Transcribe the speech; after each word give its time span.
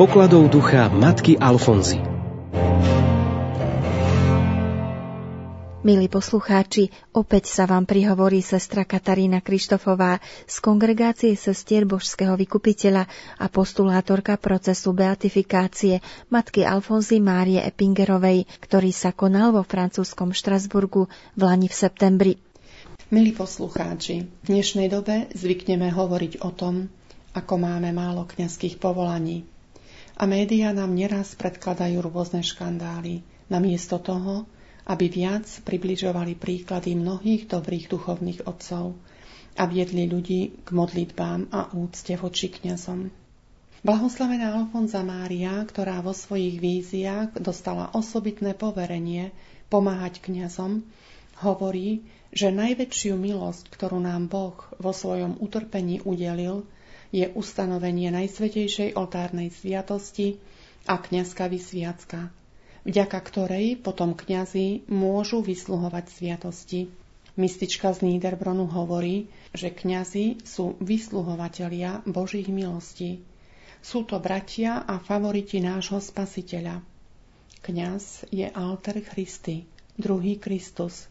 pokladov 0.00 0.48
ducha 0.48 0.88
matky 0.88 1.36
Alfonzy. 1.36 2.00
Milí 5.84 6.08
poslucháči, 6.08 6.88
opäť 7.12 7.52
sa 7.52 7.68
vám 7.68 7.84
prihovorí 7.84 8.40
sestra 8.40 8.88
Katarína 8.88 9.44
Krištofová 9.44 10.24
z 10.48 10.56
kongregácie 10.64 11.36
sestier 11.36 11.84
Božského 11.84 12.32
vykupiteľa 12.32 13.04
a 13.36 13.46
postulátorka 13.52 14.40
procesu 14.40 14.96
beatifikácie 14.96 16.00
matky 16.32 16.64
Alfonzy 16.64 17.20
Márie 17.20 17.60
Epingerovej, 17.60 18.48
ktorý 18.64 18.96
sa 18.96 19.12
konal 19.12 19.52
vo 19.52 19.68
francúzskom 19.68 20.32
Štrasburgu 20.32 21.12
v 21.36 21.40
Lani 21.44 21.68
v 21.68 21.76
septembri. 21.76 22.32
Milí 23.12 23.36
poslucháči, 23.36 24.24
v 24.24 24.46
dnešnej 24.48 24.88
dobe 24.88 25.28
zvykneme 25.36 25.92
hovoriť 25.92 26.40
o 26.40 26.56
tom, 26.56 26.88
ako 27.36 27.54
máme 27.60 27.92
málo 27.92 28.24
kňazských 28.24 28.80
povolaní. 28.80 29.59
A 30.20 30.28
médiá 30.28 30.76
nám 30.76 30.92
neraz 30.92 31.32
predkladajú 31.32 32.04
rôzne 32.04 32.44
škandály, 32.44 33.24
namiesto 33.48 33.96
toho, 33.96 34.44
aby 34.84 35.08
viac 35.08 35.48
približovali 35.64 36.36
príklady 36.36 36.92
mnohých 36.92 37.48
dobrých 37.48 37.88
duchovných 37.88 38.44
otcov 38.44 39.00
a 39.56 39.64
viedli 39.64 40.04
ľudí 40.04 40.60
k 40.60 40.68
modlitbám 40.76 41.48
a 41.48 41.72
úcte 41.72 42.20
voči 42.20 42.52
kňazom. 42.52 43.08
Blahoslavená 43.80 44.60
Alfonza 44.60 45.00
Mária, 45.00 45.56
ktorá 45.64 46.04
vo 46.04 46.12
svojich 46.12 46.60
víziách 46.60 47.40
dostala 47.40 47.88
osobitné 47.96 48.52
poverenie 48.52 49.32
pomáhať 49.72 50.20
kňazom, 50.20 50.84
hovorí, 51.40 52.04
že 52.28 52.52
najväčšiu 52.52 53.16
milosť, 53.16 53.72
ktorú 53.72 54.04
nám 54.04 54.28
Boh 54.28 54.60
vo 54.76 54.92
svojom 54.92 55.40
utrpení 55.40 56.04
udelil, 56.04 56.68
je 57.10 57.26
ustanovenie 57.34 58.14
Najsvetejšej 58.14 58.94
oltárnej 58.94 59.50
sviatosti 59.50 60.38
a 60.86 60.96
kňazka 60.98 61.50
vysviacka, 61.50 62.30
vďaka 62.86 63.18
ktorej 63.18 63.78
potom 63.82 64.14
kňazi 64.14 64.86
môžu 64.88 65.42
vysluhovať 65.42 66.04
sviatosti. 66.10 66.80
Mystička 67.34 67.94
z 67.94 68.10
Niederbronu 68.10 68.66
hovorí, 68.66 69.30
že 69.54 69.70
kňazi 69.70 70.42
sú 70.46 70.78
vysluhovatelia 70.78 72.02
Božích 72.06 72.50
milostí. 72.50 73.22
Sú 73.80 74.04
to 74.04 74.20
bratia 74.20 74.82
a 74.84 75.00
favoriti 75.00 75.58
nášho 75.62 76.02
spasiteľa. 76.02 76.84
Kňaz 77.60 78.28
je 78.28 78.44
alter 78.44 79.00
Christi, 79.04 79.64
druhý 79.96 80.36
Kristus, 80.36 81.08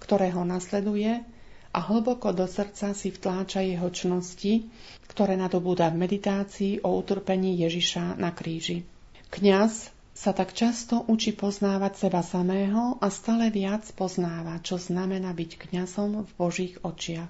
ktorého 0.00 0.44
nasleduje 0.44 1.24
a 1.70 1.78
hlboko 1.78 2.34
do 2.34 2.44
srdca 2.50 2.92
si 2.92 3.14
vtláča 3.14 3.62
jeho 3.62 3.88
čnosti, 3.88 4.68
ktoré 5.10 5.34
nadobúda 5.34 5.90
v 5.90 6.06
meditácii 6.06 6.86
o 6.86 6.94
utrpení 6.94 7.58
Ježiša 7.58 8.14
na 8.14 8.30
kríži. 8.30 8.86
Kňaz 9.34 9.90
sa 10.14 10.30
tak 10.30 10.54
často 10.54 11.02
učí 11.10 11.34
poznávať 11.34 12.06
seba 12.06 12.22
samého 12.22 12.94
a 13.02 13.10
stále 13.10 13.50
viac 13.50 13.82
poznáva, 13.98 14.62
čo 14.62 14.78
znamená 14.78 15.34
byť 15.34 15.50
kňazom 15.66 16.22
v 16.22 16.32
Božích 16.38 16.78
očiach. 16.86 17.26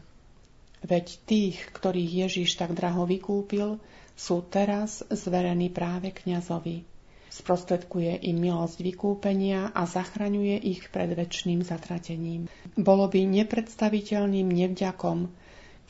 Veď 0.84 1.06
tých, 1.24 1.56
ktorých 1.72 2.28
Ježiš 2.28 2.60
tak 2.60 2.76
draho 2.76 3.08
vykúpil, 3.08 3.80
sú 4.12 4.44
teraz 4.44 5.00
zverení 5.08 5.72
práve 5.72 6.12
kňazovi 6.12 6.84
sprostredkuje 7.30 8.26
im 8.26 8.36
milosť 8.42 8.82
vykúpenia 8.82 9.70
a 9.70 9.86
zachraňuje 9.86 10.60
ich 10.66 10.90
pred 10.90 11.14
väčšným 11.14 11.62
zatratením. 11.62 12.50
Bolo 12.74 13.06
by 13.06 13.22
nepredstaviteľným 13.22 14.50
nevďakom, 14.50 15.30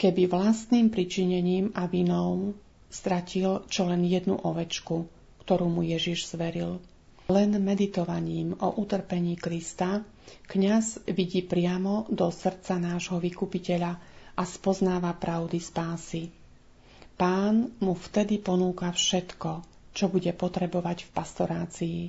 keby 0.01 0.33
vlastným 0.33 0.89
pričinením 0.89 1.77
a 1.77 1.85
vinou 1.85 2.57
stratil 2.89 3.69
čo 3.69 3.85
len 3.85 4.01
jednu 4.09 4.41
ovečku, 4.41 5.05
ktorú 5.45 5.69
mu 5.69 5.85
Ježiš 5.85 6.33
zveril. 6.33 6.81
Len 7.29 7.53
meditovaním 7.61 8.57
o 8.59 8.81
utrpení 8.81 9.37
Krista 9.37 10.01
kňaz 10.49 11.05
vidí 11.05 11.45
priamo 11.45 12.09
do 12.09 12.33
srdca 12.33 12.81
nášho 12.81 13.21
vykupiteľa 13.21 13.93
a 14.35 14.43
spoznáva 14.49 15.13
pravdy 15.15 15.61
spásy. 15.61 16.33
Pán 17.21 17.77
mu 17.85 17.93
vtedy 17.93 18.41
ponúka 18.41 18.89
všetko, 18.89 19.63
čo 19.93 20.09
bude 20.09 20.33
potrebovať 20.33 21.07
v 21.07 21.11
pastorácii. 21.13 22.01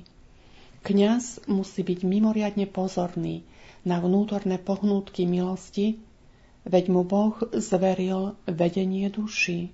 Kňaz 0.82 1.46
musí 1.46 1.84
byť 1.84 2.02
mimoriadne 2.02 2.66
pozorný 2.66 3.44
na 3.86 4.00
vnútorné 4.02 4.58
pohnútky 4.58 5.28
milosti, 5.28 6.00
veď 6.64 6.84
mu 6.90 7.02
Boh 7.02 7.38
zveril 7.52 8.38
vedenie 8.46 9.08
duši. 9.08 9.70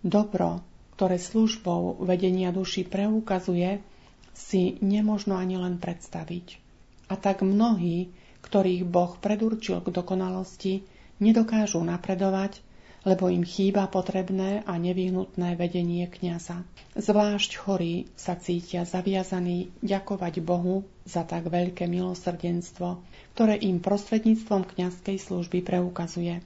Dobro, 0.00 0.62
ktoré 0.94 1.18
službou 1.18 2.02
vedenia 2.02 2.50
duši 2.50 2.86
preukazuje, 2.86 3.82
si 4.34 4.78
nemožno 4.78 5.34
ani 5.34 5.58
len 5.58 5.82
predstaviť. 5.82 6.62
A 7.10 7.18
tak 7.18 7.42
mnohí, 7.42 8.14
ktorých 8.46 8.86
Boh 8.86 9.18
predurčil 9.18 9.82
k 9.82 9.90
dokonalosti, 9.90 10.86
nedokážu 11.18 11.82
napredovať, 11.82 12.62
lebo 13.08 13.32
im 13.32 13.40
chýba 13.40 13.88
potrebné 13.88 14.60
a 14.68 14.76
nevyhnutné 14.76 15.56
vedenie 15.56 16.04
kňaza. 16.04 16.60
Zvlášť 16.92 17.56
chorí 17.56 18.12
sa 18.12 18.36
cítia 18.36 18.84
zaviazaní 18.84 19.72
ďakovať 19.80 20.44
Bohu 20.44 20.84
za 21.08 21.24
tak 21.24 21.48
veľké 21.48 21.88
milosrdenstvo, 21.88 23.00
ktoré 23.32 23.56
im 23.64 23.80
prostredníctvom 23.80 24.68
kňazskej 24.68 25.16
služby 25.16 25.64
preukazuje. 25.64 26.44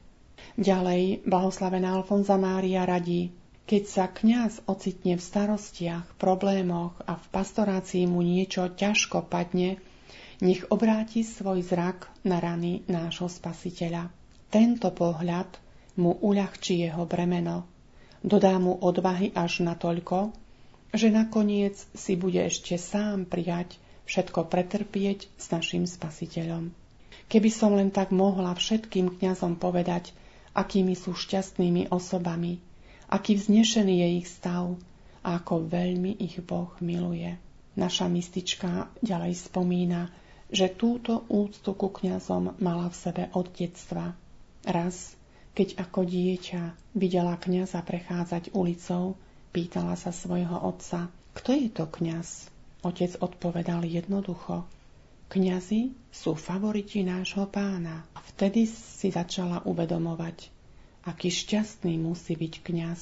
Ďalej, 0.54 1.26
blahoslavená 1.26 1.98
Alfonza 1.98 2.38
Mária 2.38 2.86
radí, 2.86 3.34
keď 3.66 3.82
sa 3.88 4.04
kňaz 4.06 4.62
ocitne 4.70 5.18
v 5.18 5.22
starostiach, 5.22 6.06
problémoch 6.14 6.94
a 7.10 7.18
v 7.18 7.26
pastorácii 7.32 8.06
mu 8.06 8.22
niečo 8.22 8.70
ťažko 8.70 9.26
padne, 9.26 9.82
nech 10.42 10.66
obráti 10.70 11.26
svoj 11.26 11.62
zrak 11.62 12.10
na 12.22 12.38
rany 12.38 12.86
nášho 12.86 13.30
spasiteľa. 13.30 14.10
Tento 14.52 14.92
pohľad 14.92 15.48
mu 15.96 16.16
uľahčí 16.18 16.80
jeho 16.82 17.04
bremeno, 17.04 17.68
dodá 18.24 18.56
mu 18.56 18.78
odvahy 18.78 19.34
až 19.36 19.64
natoľko, 19.66 20.32
že 20.92 21.08
nakoniec 21.08 21.76
si 21.96 22.14
bude 22.16 22.40
ešte 22.40 22.76
sám 22.76 23.24
prijať 23.24 23.80
všetko 24.04 24.48
pretrpieť 24.52 25.30
s 25.40 25.46
našim 25.48 25.88
spasiteľom. 25.88 26.72
Keby 27.32 27.48
som 27.48 27.72
len 27.72 27.88
tak 27.88 28.12
mohla 28.12 28.52
všetkým 28.52 29.16
kňazom 29.16 29.56
povedať, 29.56 30.12
akými 30.52 30.92
sú 30.92 31.16
šťastnými 31.16 31.88
osobami, 31.88 32.60
aký 33.08 33.40
vznešený 33.40 34.04
je 34.04 34.08
ich 34.20 34.28
stav 34.28 34.76
a 35.24 35.40
ako 35.40 35.64
veľmi 35.64 36.20
ich 36.20 36.44
Boh 36.44 36.68
miluje. 36.84 37.40
Naša 37.72 38.04
mistička 38.04 38.92
ďalej 39.00 39.48
spomína, 39.48 40.12
že 40.52 40.68
túto 40.68 41.24
úctu 41.32 41.72
ku 41.72 41.88
kňazom 41.88 42.60
mala 42.60 42.92
v 42.92 42.96
sebe 43.00 43.24
od 43.32 43.48
detstva. 43.56 44.12
Raz, 44.68 45.16
keď 45.52 45.84
ako 45.84 46.08
dieťa 46.08 46.96
videla 46.96 47.36
kňaza 47.36 47.84
prechádzať 47.84 48.56
ulicou, 48.56 49.20
pýtala 49.52 50.00
sa 50.00 50.08
svojho 50.08 50.56
otca, 50.56 51.12
kto 51.36 51.50
je 51.52 51.68
to 51.68 51.84
kňaz? 51.88 52.48
Otec 52.82 53.14
odpovedal 53.20 53.84
jednoducho, 53.86 54.66
kňazi 55.32 55.96
sú 56.12 56.36
favoriti 56.36 57.00
nášho 57.00 57.48
pána. 57.48 58.04
A 58.12 58.20
vtedy 58.32 58.68
si 58.68 59.08
začala 59.08 59.64
uvedomovať, 59.64 60.52
aký 61.08 61.32
šťastný 61.32 61.96
musí 61.96 62.36
byť 62.36 62.54
kňaz, 62.60 63.00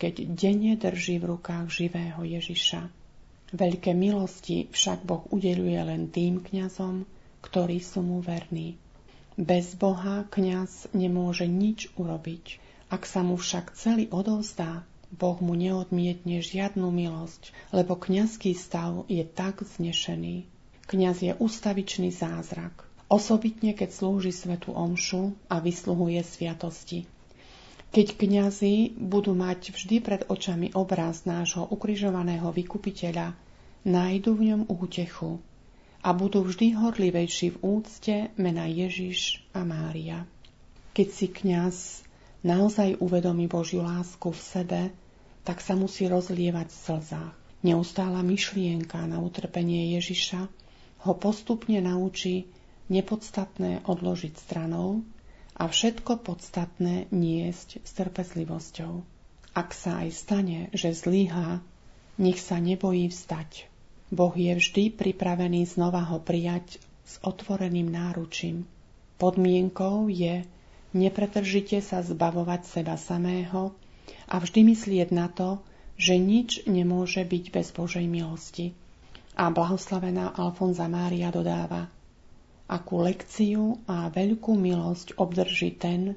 keď 0.00 0.14
denne 0.32 0.72
drží 0.76 1.20
v 1.20 1.36
rukách 1.36 1.68
živého 1.68 2.24
Ježiša. 2.24 2.88
Veľké 3.56 3.92
milosti 3.92 4.68
však 4.72 5.04
Boh 5.04 5.24
udeluje 5.32 5.80
len 5.80 6.08
tým 6.12 6.40
kňazom, 6.40 7.04
ktorí 7.44 7.78
sú 7.80 8.00
mu 8.02 8.24
verní. 8.24 8.80
Bez 9.36 9.76
Boha 9.76 10.24
kňaz 10.32 10.96
nemôže 10.96 11.44
nič 11.44 11.92
urobiť. 12.00 12.56
Ak 12.88 13.04
sa 13.04 13.20
mu 13.20 13.36
však 13.36 13.76
celý 13.76 14.08
odovzdá, 14.08 14.88
Boh 15.12 15.36
mu 15.44 15.52
neodmietne 15.52 16.40
žiadnu 16.40 16.88
milosť, 16.88 17.52
lebo 17.68 18.00
kňazský 18.00 18.56
stav 18.56 19.04
je 19.12 19.20
tak 19.28 19.60
znešený. 19.60 20.48
Kňaz 20.88 21.16
je 21.20 21.32
ustavičný 21.36 22.16
zázrak, 22.16 22.88
osobitne 23.12 23.76
keď 23.76 23.92
slúži 23.92 24.32
svetu 24.32 24.72
omšu 24.72 25.36
a 25.52 25.60
vysluhuje 25.60 26.24
sviatosti. 26.24 27.04
Keď 27.92 28.16
kňazi 28.16 28.96
budú 28.96 29.36
mať 29.36 29.76
vždy 29.76 29.96
pred 30.00 30.22
očami 30.32 30.72
obraz 30.72 31.28
nášho 31.28 31.68
ukrižovaného 31.68 32.48
vykupiteľa, 32.56 33.36
nájdu 33.84 34.32
v 34.32 34.42
ňom 34.48 34.62
útechu, 34.72 35.44
a 36.06 36.14
budú 36.14 36.46
vždy 36.46 36.78
horlivejší 36.78 37.58
v 37.58 37.82
úcte 37.82 38.30
mena 38.38 38.70
Ježiš 38.70 39.42
a 39.50 39.66
Mária. 39.66 40.22
Keď 40.94 41.08
si 41.10 41.26
kňaz 41.26 42.06
naozaj 42.46 43.02
uvedomí 43.02 43.50
Božiu 43.50 43.82
lásku 43.82 44.30
v 44.30 44.38
sebe, 44.38 44.80
tak 45.42 45.58
sa 45.58 45.74
musí 45.74 46.06
rozlievať 46.06 46.70
v 46.70 46.78
slzách. 46.78 47.34
Neustála 47.66 48.22
myšlienka 48.22 49.02
na 49.10 49.18
utrpenie 49.18 49.98
Ježiša 49.98 50.46
ho 51.02 51.12
postupne 51.18 51.82
naučí 51.82 52.46
nepodstatné 52.86 53.82
odložiť 53.82 54.34
stranou 54.38 55.02
a 55.58 55.66
všetko 55.66 56.22
podstatné 56.22 57.10
niesť 57.10 57.82
s 57.82 57.90
trpezlivosťou. 57.98 59.02
Ak 59.58 59.74
sa 59.74 60.06
aj 60.06 60.08
stane, 60.14 60.58
že 60.70 60.94
zlyhá, 60.94 61.58
nech 62.14 62.38
sa 62.38 62.62
nebojí 62.62 63.10
vstať. 63.10 63.66
Boh 64.06 64.30
je 64.38 64.54
vždy 64.54 64.94
pripravený 64.94 65.66
znova 65.66 66.06
ho 66.06 66.22
prijať 66.22 66.78
s 67.02 67.18
otvoreným 67.26 67.90
náručím. 67.90 68.62
Podmienkou 69.18 70.06
je 70.06 70.46
nepretržite 70.94 71.82
sa 71.82 72.06
zbavovať 72.06 72.70
seba 72.70 72.94
samého 72.94 73.74
a 74.30 74.38
vždy 74.38 74.62
myslieť 74.62 75.10
na 75.10 75.26
to, 75.26 75.58
že 75.98 76.22
nič 76.22 76.70
nemôže 76.70 77.26
byť 77.26 77.44
bez 77.50 77.74
Božej 77.74 78.06
milosti. 78.06 78.78
A 79.34 79.50
blahoslavená 79.50 80.38
Alfonza 80.38 80.86
Mária 80.86 81.34
dodáva, 81.34 81.90
akú 82.70 83.02
lekciu 83.02 83.82
a 83.90 84.06
veľkú 84.06 84.54
milosť 84.54 85.18
obdrží 85.18 85.74
ten, 85.74 86.14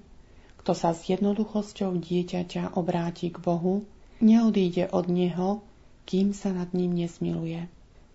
kto 0.62 0.77
sa 0.77 0.94
s 0.94 1.09
jednoduchosťou 1.09 1.97
dieťaťa 1.97 2.77
obráti 2.77 3.33
k 3.33 3.41
Bohu, 3.41 3.81
neodíde 4.21 4.94
od 4.94 5.09
Neho, 5.09 5.65
kým 6.06 6.38
sa 6.38 6.53
nad 6.53 6.69
ním 6.77 6.94
nesmiluje. 6.94 7.65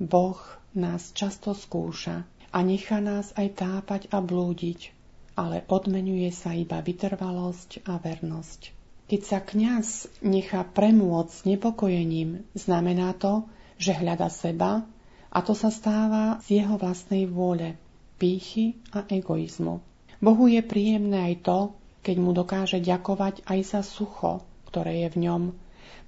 Boh 0.03 0.39
nás 0.75 1.15
často 1.15 1.55
skúša 1.55 2.27
a 2.51 2.59
nechá 2.67 2.99
nás 2.99 3.31
aj 3.39 3.63
tápať 3.63 4.03
a 4.11 4.19
blúdiť, 4.19 4.91
ale 5.39 5.63
odmenuje 5.71 6.31
sa 6.35 6.55
iba 6.55 6.83
vytrvalosť 6.83 7.87
a 7.87 7.99
vernosť. 8.03 8.75
Keď 9.05 9.21
sa 9.23 9.39
kňaz 9.39 10.09
nechá 10.25 10.67
premôcť 10.67 11.47
nepokojením, 11.47 12.43
znamená 12.57 13.15
to, 13.15 13.47
že 13.79 13.95
hľada 13.95 14.33
seba 14.33 14.83
a 15.31 15.39
to 15.43 15.55
sa 15.55 15.71
stáva 15.71 16.43
z 16.43 16.63
jeho 16.63 16.75
vlastnej 16.75 17.31
vôle, 17.31 17.79
pýchy 18.19 18.79
a 18.95 19.07
egoizmu. 19.07 19.79
Bohu 20.19 20.45
je 20.49 20.63
príjemné 20.65 21.35
aj 21.35 21.35
to, 21.45 21.59
keď 22.03 22.17
mu 22.19 22.33
dokáže 22.33 22.79
ďakovať 22.81 23.45
aj 23.45 23.61
za 23.63 23.81
sucho, 23.85 24.43
ktoré 24.71 25.07
je 25.07 25.09
v 25.15 25.21
ňom, 25.29 25.43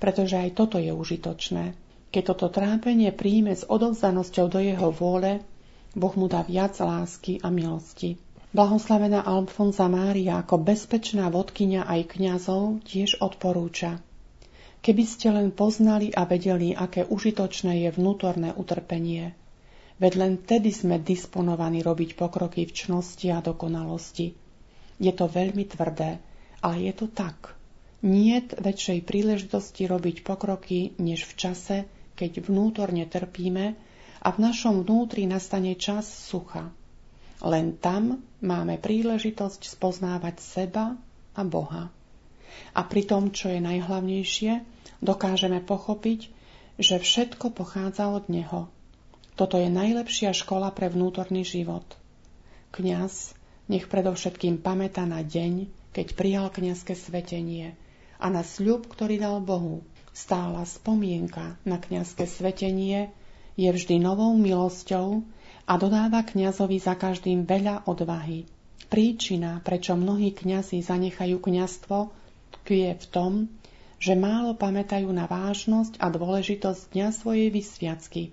pretože 0.03 0.41
aj 0.41 0.57
toto 0.57 0.81
je 0.81 0.91
užitočné. 0.91 1.86
Keď 2.17 2.33
toto 2.33 2.49
trápenie 2.49 3.13
príjme 3.13 3.53
s 3.53 3.69
odovzdanosťou 3.69 4.49
do 4.49 4.57
jeho 4.57 4.89
vôle, 4.89 5.45
Boh 5.93 6.17
mu 6.17 6.33
dá 6.33 6.41
viac 6.41 6.73
lásky 6.81 7.45
a 7.45 7.53
milosti. 7.53 8.17
Blahoslavená 8.57 9.21
Alfonza 9.21 9.85
Mária 9.85 10.41
ako 10.41 10.65
bezpečná 10.65 11.29
vodkynia 11.29 11.85
aj 11.85 12.17
kňazov 12.17 12.81
tiež 12.89 13.21
odporúča. 13.21 14.01
Keby 14.81 15.05
ste 15.05 15.29
len 15.29 15.53
poznali 15.53 16.09
a 16.09 16.25
vedeli, 16.25 16.73
aké 16.73 17.05
užitočné 17.05 17.85
je 17.85 17.93
vnútorné 17.93 18.57
utrpenie, 18.57 19.37
veď 20.01 20.13
len 20.17 20.41
tedy 20.41 20.73
sme 20.73 20.97
disponovaní 20.97 21.85
robiť 21.85 22.17
pokroky 22.17 22.65
v 22.65 22.73
čnosti 22.73 23.29
a 23.29 23.45
dokonalosti. 23.45 24.33
Je 24.97 25.13
to 25.13 25.29
veľmi 25.29 25.69
tvrdé, 25.69 26.17
ale 26.65 26.77
je 26.81 26.93
to 26.97 27.13
tak. 27.13 27.53
Niet 28.01 28.57
väčšej 28.57 29.05
príležitosti 29.05 29.85
robiť 29.85 30.25
pokroky, 30.25 30.97
než 30.97 31.29
v 31.29 31.35
čase, 31.37 31.77
keď 32.17 32.49
vnútorne 32.49 33.05
trpíme 33.05 33.77
a 34.25 34.29
v 34.33 34.39
našom 34.41 34.83
vnútri 34.83 35.29
nastane 35.29 35.77
čas 35.77 36.09
sucha. 36.09 36.73
Len 37.45 37.77
tam 37.77 38.25
máme 38.41 38.81
príležitosť 38.81 39.77
spoznávať 39.77 40.41
seba 40.41 40.97
a 41.37 41.43
Boha. 41.45 41.93
A 42.73 42.81
pri 42.89 43.05
tom, 43.05 43.29
čo 43.29 43.53
je 43.53 43.61
najhlavnejšie, 43.61 44.65
dokážeme 45.05 45.61
pochopiť, 45.61 46.33
že 46.81 46.97
všetko 46.97 47.53
pochádza 47.53 48.09
od 48.09 48.33
Neho. 48.33 48.73
Toto 49.37 49.61
je 49.61 49.69
najlepšia 49.69 50.33
škola 50.33 50.73
pre 50.73 50.89
vnútorný 50.89 51.45
život. 51.45 51.85
Kňaz 52.73 53.37
nech 53.69 53.85
predovšetkým 53.85 54.65
pamätá 54.65 55.05
na 55.05 55.21
deň, 55.21 55.69
keď 55.93 56.17
prijal 56.17 56.49
kňazské 56.49 56.97
svetenie 56.97 57.77
a 58.17 58.33
na 58.33 58.41
sľub, 58.41 58.89
ktorý 58.89 59.21
dal 59.21 59.45
Bohu. 59.45 59.85
Stála 60.17 60.65
spomienka 60.65 61.61
na 61.69 61.77
kňazské 61.77 62.25
svetenie 62.25 63.13
je 63.61 63.69
vždy 63.69 64.01
novou 64.01 64.33
milosťou, 64.33 65.29
a 65.67 65.75
dodáva 65.75 66.23
kňazovi 66.23 66.79
za 66.79 66.95
každým 66.95 67.43
veľa 67.43 67.91
odvahy. 67.91 68.47
Príčina, 68.87 69.59
prečo 69.67 69.99
mnohí 69.99 70.31
kňazi 70.31 70.79
zanechajú 70.79 71.43
kňazstvo, 71.43 72.15
tkvie 72.63 72.95
v 72.95 73.07
tom, 73.11 73.33
že 73.99 74.15
málo 74.15 74.55
pamätajú 74.55 75.11
na 75.11 75.27
vážnosť 75.27 75.99
a 75.99 76.07
dôležitosť 76.07 76.95
dňa 76.95 77.09
svojej 77.11 77.49
vysviacky 77.51 78.31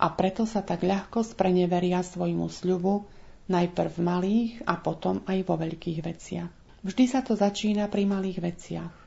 a 0.00 0.08
preto 0.08 0.48
sa 0.48 0.64
tak 0.64 0.80
ľahko 0.80 1.20
spreneveria 1.20 2.00
svojmu 2.00 2.48
sľubu 2.48 3.04
najprv 3.52 3.92
v 3.92 4.00
malých 4.00 4.52
a 4.64 4.80
potom 4.80 5.20
aj 5.28 5.44
vo 5.44 5.60
veľkých 5.60 6.00
veciach. 6.00 6.50
Vždy 6.80 7.04
sa 7.04 7.20
to 7.20 7.36
začína 7.36 7.92
pri 7.92 8.08
malých 8.08 8.40
veciach. 8.40 8.99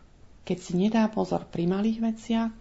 Keď 0.43 0.57
si 0.59 0.73
nedá 0.75 1.07
pozor 1.07 1.47
pri 1.47 1.67
malých 1.71 1.99
veciach, 2.03 2.51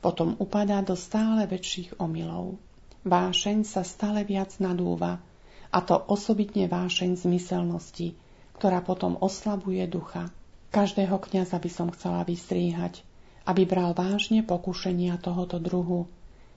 potom 0.00 0.36
upadá 0.40 0.80
do 0.80 0.96
stále 0.96 1.44
väčších 1.44 2.00
omylov. 2.00 2.56
Vášeň 3.04 3.68
sa 3.68 3.84
stále 3.84 4.24
viac 4.24 4.56
nadúva, 4.56 5.20
a 5.68 5.78
to 5.84 5.98
osobitne 5.98 6.66
vášeň 6.70 7.20
zmyselnosti, 7.20 8.16
ktorá 8.56 8.80
potom 8.80 9.20
oslabuje 9.20 9.84
ducha. 9.84 10.32
Každého 10.72 11.20
kňaza 11.20 11.60
by 11.60 11.70
som 11.70 11.88
chcela 11.92 12.24
vystríhať, 12.24 13.04
aby 13.44 13.68
bral 13.68 13.92
vážne 13.92 14.42
pokušenia 14.42 15.20
tohoto 15.20 15.60
druhu, 15.60 16.08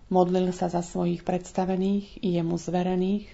modlil 0.10 0.50
sa 0.56 0.72
za 0.72 0.82
svojich 0.82 1.22
predstavených 1.22 2.24
i 2.26 2.40
jemu 2.40 2.58
zverených 2.58 3.30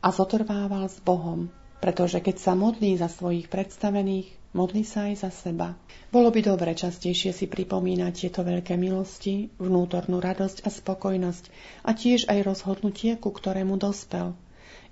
a 0.00 0.08
zotrvával 0.08 0.88
s 0.88 0.98
Bohom, 1.04 1.52
pretože 1.84 2.22
keď 2.24 2.36
sa 2.40 2.52
modlí 2.56 2.96
za 2.96 3.12
svojich 3.12 3.52
predstavených, 3.52 4.43
modlí 4.54 4.86
sa 4.86 5.10
aj 5.10 5.26
za 5.26 5.30
seba. 5.34 5.74
Bolo 6.14 6.30
by 6.30 6.40
dobre 6.46 6.72
častejšie 6.72 7.34
si 7.34 7.50
pripomínať 7.50 8.12
tieto 8.14 8.46
veľké 8.46 8.78
milosti, 8.78 9.50
vnútornú 9.58 10.22
radosť 10.22 10.62
a 10.64 10.70
spokojnosť 10.70 11.44
a 11.82 11.90
tiež 11.92 12.30
aj 12.30 12.46
rozhodnutie, 12.46 13.18
ku 13.18 13.34
ktorému 13.34 13.76
dospel. 13.76 14.38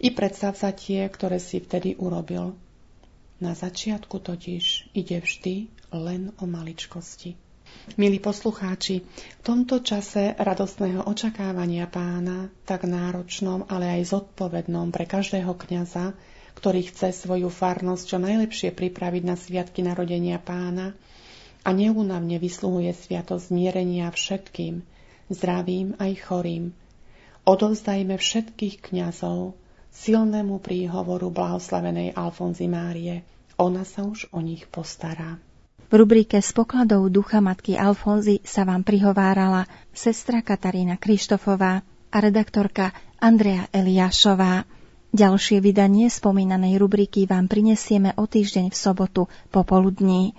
I 0.03 0.11
tie, 0.11 1.01
ktoré 1.07 1.39
si 1.39 1.63
vtedy 1.63 1.95
urobil. 1.95 2.59
Na 3.39 3.55
začiatku 3.55 4.19
totiž 4.19 4.95
ide 4.99 5.23
vždy 5.23 5.71
len 5.95 6.35
o 6.43 6.45
maličkosti. 6.51 7.39
Milí 7.97 8.19
poslucháči, 8.23 9.03
v 9.03 9.43
tomto 9.43 9.81
čase 9.81 10.37
radostného 10.39 11.09
očakávania 11.09 11.89
pána, 11.89 12.51
tak 12.69 12.85
náročnom, 12.85 13.67
ale 13.67 13.99
aj 13.99 14.13
zodpovednom 14.13 14.93
pre 14.93 15.09
každého 15.09 15.55
kňaza, 15.55 16.15
ktorý 16.59 16.89
chce 16.89 17.15
svoju 17.15 17.49
farnosť 17.49 18.05
čo 18.05 18.19
najlepšie 18.21 18.71
pripraviť 18.73 19.23
na 19.25 19.37
sviatky 19.37 19.81
narodenia 19.85 20.37
pána 20.39 20.97
a 21.63 21.71
neúnavne 21.71 22.37
vysluhuje 22.43 22.91
sviatosť 22.93 23.55
zmierenia 23.55 24.11
všetkým, 24.11 24.83
zdravým 25.31 25.97
aj 25.99 26.13
chorým. 26.27 26.65
Odovzdajme 27.43 28.15
všetkých 28.19 28.93
kňazov 28.93 29.59
silnému 29.93 30.59
príhovoru 30.59 31.29
blahoslavenej 31.29 32.17
Alfonzy 32.17 32.67
Márie. 32.67 33.23
Ona 33.61 33.85
sa 33.85 34.03
už 34.03 34.33
o 34.33 34.41
nich 34.41 34.65
postará. 34.67 35.39
V 35.93 36.01
rubrike 36.01 36.41
s 36.41 36.57
pokladou 36.57 37.05
ducha 37.13 37.45
matky 37.45 37.77
Alfonzy 37.77 38.41
sa 38.49 38.65
vám 38.65 38.81
prihovárala 38.81 39.69
sestra 39.93 40.41
Katarína 40.41 40.97
Krištofová 40.97 41.85
a 42.09 42.17
redaktorka 42.17 42.97
Andrea 43.21 43.69
Eliášová. 43.69 44.65
Ďalšie 45.13 45.61
vydanie 45.61 46.09
spomínanej 46.09 46.81
rubriky 46.81 47.29
vám 47.29 47.45
prinesieme 47.45 48.17
o 48.17 48.25
týždeň 48.25 48.73
v 48.73 48.77
sobotu 48.77 49.23
popoludní. 49.53 50.33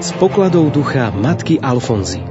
S 0.00 0.10
pokladou 0.16 0.72
ducha 0.72 1.12
matky 1.12 1.60
Alfonzy. 1.60 2.29